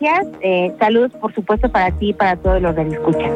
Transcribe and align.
Eh, 0.00 0.72
saludos, 0.78 1.12
por 1.20 1.34
supuesto, 1.34 1.70
para 1.70 1.90
ti 1.92 2.10
y 2.10 2.12
para 2.12 2.36
todos 2.36 2.62
los 2.62 2.74
que 2.74 2.82
escuchan. 2.82 3.32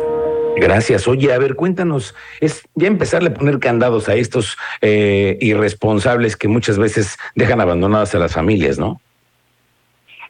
Gracias. 0.57 1.09
Oye, 1.09 1.33
a 1.33 1.39
ver, 1.39 1.57
cuéntanos, 1.57 2.15
es 2.41 2.63
ya 2.75 2.87
empezarle 2.87 3.31
a 3.31 3.35
poner 3.35 3.59
candados 3.59 4.09
a 4.09 4.15
estos 4.15 4.57
eh, 4.81 5.39
irresponsables 5.41 6.37
que 6.37 6.49
muchas 6.49 6.79
veces 6.79 7.19
dejan 7.35 7.61
abandonadas 7.61 8.15
a 8.15 8.19
las 8.19 8.35
familias, 8.35 8.79
¿no? 8.79 9.01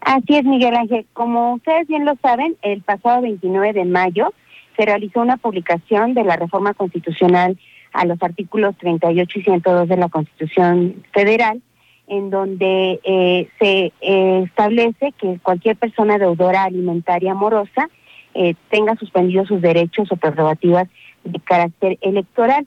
Así 0.01 0.37
es, 0.37 0.45
Miguel 0.45 0.75
Ángel. 0.75 1.07
Como 1.13 1.55
ustedes 1.55 1.87
bien 1.87 2.05
lo 2.05 2.15
saben, 2.23 2.57
el 2.63 2.83
pasado 2.83 3.23
29 3.23 3.73
de 3.73 3.85
mayo 3.85 4.33
se 4.77 4.85
realizó 4.85 5.21
una 5.21 5.37
publicación 5.37 6.15
de 6.15 6.25
la 6.25 6.37
reforma 6.37 6.75
constitucional 6.75 7.59
a 7.93 8.05
los 8.07 8.21
artículos 8.23 8.77
38 8.79 9.39
y 9.39 9.43
102 9.43 9.89
de 9.89 9.97
la 9.97 10.09
Constitución 10.09 11.05
Federal, 11.13 11.61
en 12.13 12.29
donde 12.29 13.01
eh, 13.05 13.49
se 13.59 13.91
eh, 14.03 14.43
establece 14.45 15.13
que 15.13 15.39
cualquier 15.43 15.77
persona 15.77 16.19
deudora 16.19 16.65
alimentaria 16.65 17.33
morosa 17.33 17.89
eh, 18.35 18.55
tenga 18.69 18.97
suspendidos 18.97 19.49
sus 19.49 19.63
derechos 19.63 20.13
o 20.13 20.17
prerrogativas 20.17 20.89
de 21.25 21.41
carácter 21.41 21.97
electoral. 22.03 22.67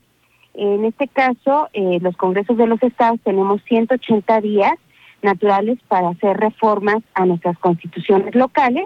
En 0.56 0.84
este 0.86 1.08
caso, 1.08 1.70
los 1.74 2.18
congresos 2.18 2.58
de 2.58 2.66
los 2.66 2.82
estados 2.82 3.20
tenemos 3.24 3.62
180 3.66 4.42
días 4.42 4.74
naturales 5.22 5.78
para 5.90 6.10
hacer 6.10 6.38
reformas 6.38 7.04
a 7.14 7.26
nuestras 7.26 7.58
constituciones 7.60 8.34
locales 8.34 8.86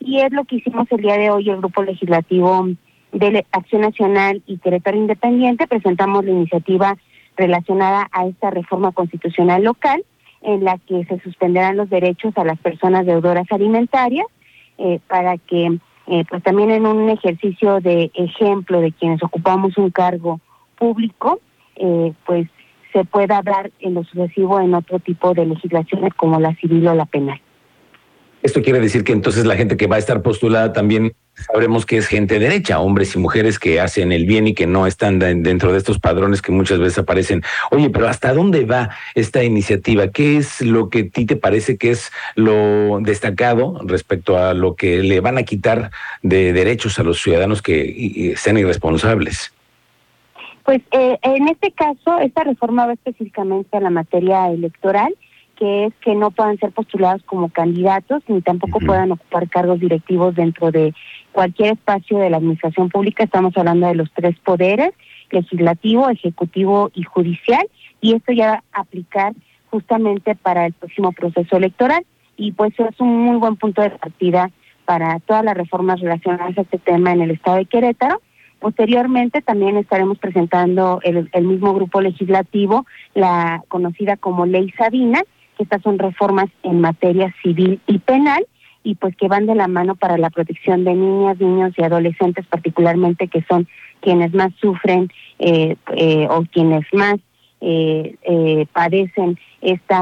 y 0.00 0.20
es 0.20 0.32
lo 0.32 0.44
que 0.44 0.56
hicimos 0.56 0.86
el 0.90 1.00
día 1.00 1.16
de 1.16 1.30
hoy 1.30 1.48
el 1.48 1.58
Grupo 1.58 1.82
Legislativo 1.82 2.68
de 3.12 3.46
Acción 3.52 3.82
Nacional 3.82 4.42
y 4.46 4.58
Territorio 4.58 5.00
Independiente. 5.00 5.66
Presentamos 5.66 6.24
la 6.24 6.32
iniciativa 6.32 6.98
relacionada 7.36 8.08
a 8.12 8.26
esta 8.26 8.50
reforma 8.50 8.92
constitucional 8.92 9.62
local 9.62 10.04
en 10.42 10.64
la 10.64 10.78
que 10.78 11.04
se 11.06 11.18
suspenderán 11.20 11.76
los 11.76 11.90
derechos 11.90 12.32
a 12.36 12.44
las 12.44 12.58
personas 12.58 13.06
deudoras 13.06 13.46
alimentarias 13.50 14.26
eh, 14.78 15.00
para 15.08 15.38
que 15.38 15.78
eh, 16.06 16.24
pues 16.28 16.42
también 16.42 16.70
en 16.70 16.86
un 16.86 17.08
ejercicio 17.08 17.80
de 17.80 18.10
ejemplo 18.14 18.80
de 18.80 18.92
quienes 18.92 19.22
ocupamos 19.22 19.78
un 19.78 19.90
cargo 19.90 20.40
público 20.76 21.40
eh, 21.76 22.12
pues 22.26 22.48
se 22.92 23.04
pueda 23.04 23.38
hablar 23.38 23.72
en 23.80 23.94
lo 23.94 24.04
sucesivo 24.04 24.60
en 24.60 24.74
otro 24.74 24.98
tipo 25.00 25.34
de 25.34 25.46
legislaciones 25.46 26.12
como 26.14 26.38
la 26.38 26.54
civil 26.56 26.86
o 26.86 26.94
la 26.94 27.06
penal. 27.06 27.40
Esto 28.42 28.62
quiere 28.62 28.78
decir 28.78 29.02
que 29.02 29.12
entonces 29.12 29.46
la 29.46 29.56
gente 29.56 29.76
que 29.76 29.86
va 29.86 29.96
a 29.96 29.98
estar 29.98 30.22
postulada 30.22 30.72
también 30.72 31.14
sabremos 31.34 31.86
que 31.86 31.96
es 31.96 32.06
gente 32.06 32.38
derecha, 32.38 32.80
hombres 32.80 33.14
y 33.14 33.18
mujeres 33.18 33.58
que 33.58 33.80
hacen 33.80 34.12
el 34.12 34.24
bien 34.26 34.46
y 34.46 34.54
que 34.54 34.66
no 34.66 34.86
están 34.86 35.18
dentro 35.18 35.72
de 35.72 35.78
estos 35.78 35.98
padrones 35.98 36.42
que 36.42 36.52
muchas 36.52 36.78
veces 36.78 36.98
aparecen. 36.98 37.42
Oye, 37.70 37.90
pero 37.90 38.08
¿hasta 38.08 38.32
dónde 38.32 38.64
va 38.64 38.90
esta 39.14 39.44
iniciativa? 39.44 40.08
¿Qué 40.08 40.36
es 40.36 40.60
lo 40.60 40.88
que 40.88 41.00
a 41.00 41.08
ti 41.08 41.26
te 41.26 41.36
parece 41.36 41.76
que 41.76 41.90
es 41.90 42.12
lo 42.34 43.00
destacado 43.00 43.80
respecto 43.84 44.38
a 44.38 44.54
lo 44.54 44.74
que 44.74 45.02
le 45.02 45.20
van 45.20 45.38
a 45.38 45.42
quitar 45.42 45.90
de 46.22 46.52
derechos 46.52 46.98
a 46.98 47.02
los 47.02 47.20
ciudadanos 47.20 47.62
que 47.62 48.34
sean 48.36 48.58
irresponsables? 48.58 49.52
Pues 50.64 50.80
eh, 50.92 51.18
en 51.22 51.48
este 51.48 51.72
caso, 51.72 52.18
esta 52.20 52.42
reforma 52.42 52.86
va 52.86 52.94
específicamente 52.94 53.76
a 53.76 53.80
la 53.80 53.90
materia 53.90 54.48
electoral 54.48 55.14
que 55.56 55.86
es 55.86 55.94
que 56.00 56.14
no 56.14 56.30
puedan 56.30 56.58
ser 56.58 56.72
postulados 56.72 57.22
como 57.24 57.48
candidatos 57.48 58.22
ni 58.28 58.40
tampoco 58.42 58.80
puedan 58.80 59.12
ocupar 59.12 59.48
cargos 59.48 59.80
directivos 59.80 60.34
dentro 60.34 60.70
de 60.70 60.94
cualquier 61.32 61.74
espacio 61.74 62.18
de 62.18 62.30
la 62.30 62.38
administración 62.38 62.88
pública. 62.88 63.24
Estamos 63.24 63.56
hablando 63.56 63.86
de 63.86 63.94
los 63.94 64.10
tres 64.12 64.38
poderes, 64.38 64.92
legislativo, 65.30 66.08
ejecutivo 66.08 66.90
y 66.94 67.02
judicial, 67.02 67.66
y 68.00 68.14
esto 68.14 68.32
ya 68.32 68.46
va 68.52 68.62
a 68.72 68.80
aplicar 68.80 69.34
justamente 69.70 70.34
para 70.34 70.66
el 70.66 70.72
próximo 70.72 71.12
proceso 71.12 71.56
electoral. 71.56 72.04
Y 72.36 72.52
pues 72.52 72.72
es 72.78 73.00
un 73.00 73.16
muy 73.24 73.36
buen 73.36 73.56
punto 73.56 73.82
de 73.82 73.90
partida 73.90 74.50
para 74.84 75.18
todas 75.20 75.44
las 75.44 75.56
reformas 75.56 76.00
relacionadas 76.00 76.56
a 76.58 76.62
este 76.62 76.78
tema 76.78 77.12
en 77.12 77.22
el 77.22 77.30
estado 77.30 77.56
de 77.56 77.66
Querétaro. 77.66 78.20
Posteriormente 78.60 79.42
también 79.42 79.76
estaremos 79.76 80.18
presentando 80.18 81.00
el, 81.02 81.28
el 81.32 81.44
mismo 81.44 81.74
grupo 81.74 82.00
legislativo, 82.00 82.86
la 83.14 83.62
conocida 83.68 84.16
como 84.16 84.46
Ley 84.46 84.70
Sabina, 84.78 85.22
estas 85.58 85.82
son 85.82 85.98
reformas 85.98 86.46
en 86.62 86.80
materia 86.80 87.34
civil 87.42 87.80
y 87.86 87.98
penal 87.98 88.46
y 88.82 88.96
pues 88.96 89.16
que 89.16 89.28
van 89.28 89.46
de 89.46 89.54
la 89.54 89.66
mano 89.66 89.94
para 89.94 90.18
la 90.18 90.30
protección 90.30 90.84
de 90.84 90.94
niñas, 90.94 91.40
niños 91.40 91.72
y 91.76 91.82
adolescentes 91.82 92.46
particularmente 92.46 93.28
que 93.28 93.42
son 93.48 93.66
quienes 94.00 94.34
más 94.34 94.52
sufren 94.60 95.10
eh, 95.38 95.76
eh, 95.96 96.26
o 96.28 96.44
quienes 96.52 96.84
más 96.92 97.16
eh, 97.60 98.66
padecen 98.72 99.38
este 99.62 99.94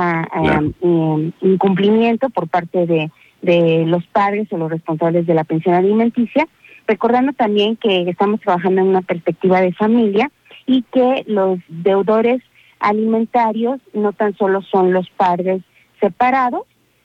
incumplimiento 1.40 2.28
por 2.30 2.48
parte 2.48 2.86
de, 2.86 3.10
de 3.42 3.84
los 3.86 4.04
padres 4.06 4.48
o 4.50 4.56
los 4.56 4.70
responsables 4.70 5.26
de 5.26 5.34
la 5.34 5.44
pensión 5.44 5.76
alimenticia, 5.76 6.48
recordando 6.88 7.32
también 7.32 7.76
que 7.76 8.08
estamos 8.08 8.40
trabajando 8.40 8.80
en 8.80 8.88
una 8.88 9.02
perspectiva 9.02 9.60
de 9.60 9.72
familia 9.72 10.30
y 10.66 10.82
que 10.92 11.24
los 11.28 11.60
deudores 11.68 12.42
alimentarios 12.82 13.80
no 13.94 14.12
tan 14.12 14.36
solo 14.36 14.60
son 14.62 14.92
los 14.92 15.08
padres 15.10 15.62
separados, 16.00 16.62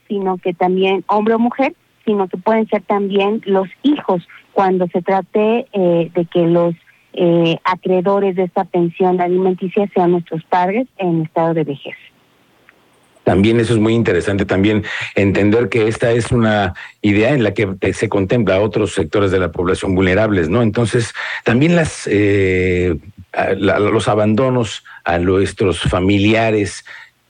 sino 0.07 0.37
que 0.37 0.53
también 0.53 1.03
hombre 1.07 1.35
o 1.35 1.39
mujer, 1.39 1.75
sino 2.05 2.27
que 2.27 2.37
pueden 2.37 2.67
ser 2.67 2.81
también 2.81 3.41
los 3.45 3.67
hijos 3.83 4.27
cuando 4.53 4.87
se 4.87 5.01
trate 5.01 5.67
eh, 5.71 6.11
de 6.13 6.25
que 6.25 6.47
los 6.47 6.73
eh, 7.13 7.57
acreedores 7.63 8.35
de 8.35 8.43
esta 8.43 8.63
pensión 8.63 9.21
alimenticia 9.21 9.87
sean 9.93 10.11
nuestros 10.11 10.43
padres 10.45 10.87
en 10.97 11.23
estado 11.23 11.53
de 11.53 11.63
vejez. 11.63 11.95
También 13.27 13.59
eso 13.59 13.73
es 13.73 13.79
muy 13.79 13.93
interesante, 13.93 14.45
también 14.45 14.85
entender 15.13 15.67
que 15.67 15.89
esta 15.89 16.13
es 16.13 16.31
una 16.31 16.75
idea 17.01 17.31
en 17.33 17.43
la 17.43 17.53
que 17.53 17.67
se 17.91 18.07
contempla 18.07 18.55
a 18.55 18.61
otros 18.61 18.93
sectores 18.93 19.31
de 19.31 19.39
la 19.39 19.51
población 19.51 19.95
vulnerables, 19.95 20.47
¿no? 20.47 20.61
Entonces, 20.61 21.13
también 21.43 21.75
las 21.75 22.07
eh, 22.09 22.95
los 23.57 24.07
abandonos 24.07 24.85
a 25.03 25.19
nuestros 25.19 25.81
familiares 25.81 26.85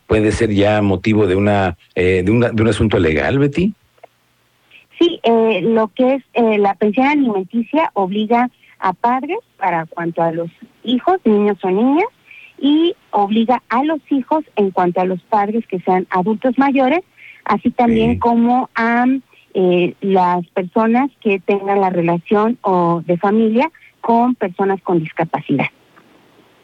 puede 0.06 0.32
ser 0.32 0.52
ya 0.52 0.84
motivo 0.84 1.26
de 1.26 1.36
una 1.36 1.78
eh, 1.96 2.22
de, 2.24 2.52
de 2.54 2.62
un 2.62 2.68
asunto 2.68 3.00
legal, 3.00 3.40
Betty. 3.40 3.74
Sí, 5.00 5.20
eh, 5.24 5.62
lo 5.64 5.88
que 5.88 6.14
es 6.14 6.60
la 6.60 6.76
pensión 6.76 7.08
alimenticia 7.08 7.90
obliga 7.96 8.52
a 8.78 8.94
padres 8.94 9.40
para 9.58 9.88
cuanto 9.88 10.22
a 10.22 10.32
los 10.32 10.52
hijos, 10.84 11.18
niños 11.26 11.58
o 11.64 11.72
niñas, 11.72 12.06
y 12.60 12.96
obliga 13.12 13.62
a 13.70 13.84
los 13.84 14.00
hijos 14.10 14.44
en 14.56 14.72
cuanto 14.72 15.02
a 15.02 15.06
los 15.06 15.22
padres 15.22 15.66
que 15.68 15.80
sean 15.80 16.08
adultos 16.10 16.58
mayores, 16.58 17.02
así 17.46 17.72
también 17.72 18.20
como 18.20 18.70
a 18.76 19.06
eh, 19.54 19.96
las 20.02 20.46
personas 20.48 21.10
que 21.22 21.40
tengan 21.40 21.82
la 21.82 21.90
relación 21.90 22.58
o 22.62 23.02
de 23.06 23.18
familia 23.18 23.72
con 24.02 24.36
personas 24.36 24.82
con 24.82 25.00
discapacidad. 25.00 25.68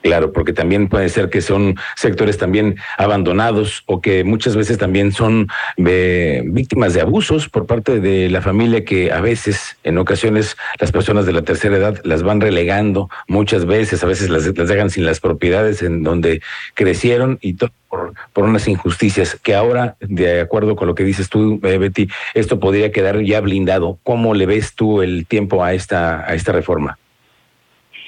Claro, 0.04 0.34
porque 0.34 0.52
también 0.52 0.90
puede 0.90 1.08
ser 1.08 1.30
que 1.30 1.42
son 1.42 1.76
sectores 1.96 2.38
también 2.38 2.76
abandonados 2.98 3.84
o 3.86 4.02
que 4.02 4.26
muchas 4.26 4.58
veces 4.58 4.78
también 4.78 5.14
son 5.14 5.48
eh, 5.78 6.44
víctimas 6.46 6.94
de 6.94 7.00
abusos 7.00 7.48
por 7.48 7.66
parte 7.66 8.02
de 8.02 8.30
la 8.30 8.42
familia 8.42 8.84
que 8.84 9.14
a 9.14 9.22
veces, 9.22 9.78
en 9.86 9.98
ocasiones, 9.98 10.58
las 10.78 10.92
personas 10.92 11.26
de 11.26 11.32
la 11.32 11.44
tercera 11.44 11.78
edad 11.78 12.02
las 12.04 12.22
van 12.22 12.42
relegando 12.42 13.10
muchas 13.30 13.66
veces, 13.66 14.04
a 14.04 14.08
veces 14.08 14.30
las, 14.30 14.54
dejan 14.54 14.90
sin 14.90 15.06
las 15.06 15.22
propiedades 15.22 15.82
en 15.82 16.04
donde 16.04 16.42
crecieron 16.74 17.40
y 17.42 17.54
todo 17.54 17.72
por, 17.88 18.14
por, 18.34 18.44
unas 18.44 18.68
injusticias 18.68 19.38
que 19.42 19.56
ahora, 19.56 19.96
de 20.02 20.42
acuerdo 20.42 20.76
con 20.76 20.90
lo 20.90 20.96
que 20.96 21.06
dices 21.06 21.30
tú, 21.30 21.62
eh, 21.64 21.78
Betty, 21.78 22.10
esto 22.34 22.60
podría 22.60 22.92
quedar 22.92 23.22
ya 23.22 23.40
blindado. 23.40 24.00
¿Cómo 24.04 24.34
le 24.34 24.48
ves 24.48 24.76
tú 24.76 25.02
el 25.02 25.26
tiempo 25.28 25.64
a 25.64 25.74
esta, 25.74 26.30
a 26.30 26.34
esta 26.34 26.52
reforma? 26.52 26.98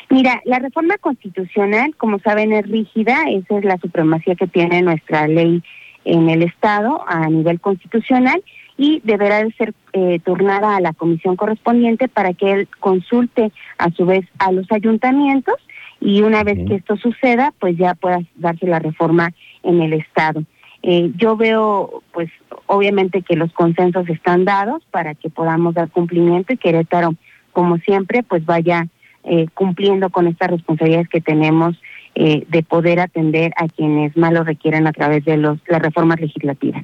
Mira, 0.10 0.42
la 0.46 0.60
reforma 0.60 0.98
constitucional, 0.98 1.96
como 1.98 2.20
saben, 2.20 2.54
es 2.54 2.68
rígida, 2.68 3.24
esa 3.30 3.58
es 3.58 3.66
la 3.66 3.78
supremacía 3.78 4.36
que 4.36 4.48
tiene 4.48 4.82
nuestra 4.82 5.28
ley 5.28 5.64
en 6.04 6.30
el 6.30 6.44
Estado 6.44 7.04
a 7.08 7.28
nivel 7.28 7.60
constitucional 7.60 8.44
y 8.78 9.02
deberá 9.04 9.44
de 9.44 9.52
ser 9.54 9.74
eh, 9.94 10.20
turnada 10.24 10.76
a 10.76 10.82
la 10.82 10.94
comisión 10.94 11.36
correspondiente 11.36 12.08
para 12.08 12.34
que 12.34 12.52
él 12.52 12.68
consulte 12.80 13.52
a 13.78 13.90
su 13.92 14.06
vez 14.06 14.26
a 14.38 14.52
los 14.52 14.72
ayuntamientos 14.72 15.56
y 16.00 16.22
una 16.22 16.44
vez 16.44 16.60
que 16.68 16.76
esto 16.76 16.98
suceda, 16.98 17.54
pues 17.60 17.78
ya 17.78 17.96
pueda 17.96 18.20
darse 18.36 18.68
la 18.68 18.80
reforma 18.80 19.32
en 19.64 19.82
el 19.82 19.94
Estado. 19.94 20.44
Eh, 20.84 21.12
yo 21.16 21.36
veo, 21.36 22.04
pues 22.12 22.30
obviamente 22.68 23.24
que 23.24 23.36
los 23.36 23.52
consensos 23.54 24.08
están 24.10 24.46
dados 24.46 24.84
para 24.92 25.16
que 25.16 25.30
podamos 25.30 25.74
dar 25.74 25.90
cumplimiento 25.90 26.54
y 26.54 26.58
Querétaro, 26.58 27.16
como 27.54 27.78
siempre, 27.78 28.22
pues 28.22 28.46
vaya 28.46 28.88
eh, 29.26 29.48
cumpliendo 29.54 30.10
con 30.10 30.28
estas 30.28 30.52
responsabilidades 30.52 31.10
que 31.10 31.22
tenemos 31.22 31.76
eh, 32.16 32.46
de 32.48 32.64
poder 32.64 33.00
atender 33.00 33.54
a 33.58 33.68
quienes 33.68 34.16
más 34.16 34.32
lo 34.32 34.44
requieren 34.44 34.88
a 34.88 34.94
través 34.94 35.26
de 35.26 35.38
los, 35.38 35.58
las 35.68 35.82
reformas 35.82 36.20
legislativas. 36.20 36.84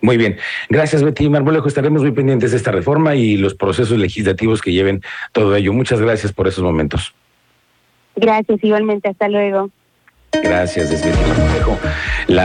Muy 0.00 0.18
bien. 0.18 0.36
Gracias, 0.68 1.02
Betty 1.02 1.30
Marmolejo. 1.30 1.66
Estaremos 1.66 2.02
muy 2.02 2.12
pendientes 2.12 2.50
de 2.50 2.58
esta 2.58 2.70
reforma 2.70 3.14
y 3.14 3.38
los 3.38 3.54
procesos 3.54 3.98
legislativos 3.98 4.60
que 4.60 4.72
lleven 4.72 5.00
todo 5.32 5.56
ello. 5.56 5.72
Muchas 5.72 6.00
gracias 6.00 6.32
por 6.32 6.46
esos 6.46 6.62
momentos. 6.62 7.14
Gracias, 8.14 8.62
igualmente. 8.62 9.08
Hasta 9.08 9.28
luego. 9.28 9.70
Gracias, 10.42 10.90
Betty 10.90 11.16
Marmolejo. 11.28 11.78
La 12.26 12.42